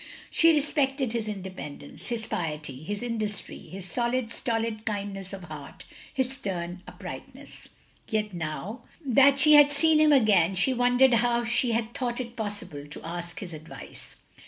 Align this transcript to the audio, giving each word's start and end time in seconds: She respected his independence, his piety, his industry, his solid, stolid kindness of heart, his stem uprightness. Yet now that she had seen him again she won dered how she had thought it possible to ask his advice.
She 0.31 0.51
respected 0.55 1.13
his 1.13 1.27
independence, 1.27 2.07
his 2.07 2.25
piety, 2.25 2.81
his 2.81 3.03
industry, 3.03 3.59
his 3.59 3.85
solid, 3.85 4.31
stolid 4.31 4.83
kindness 4.83 5.31
of 5.31 5.43
heart, 5.43 5.85
his 6.11 6.33
stem 6.33 6.79
uprightness. 6.87 7.69
Yet 8.09 8.33
now 8.33 8.81
that 9.05 9.37
she 9.37 9.53
had 9.53 9.71
seen 9.71 9.99
him 9.99 10.11
again 10.11 10.55
she 10.55 10.73
won 10.73 10.97
dered 10.97 11.13
how 11.13 11.45
she 11.45 11.73
had 11.73 11.93
thought 11.93 12.19
it 12.19 12.35
possible 12.35 12.87
to 12.87 13.03
ask 13.05 13.41
his 13.41 13.53
advice. 13.53 14.15